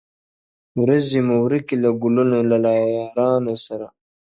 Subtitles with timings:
[0.81, 3.87] ورځي مو ورکي له ګلونو له یارانو سره-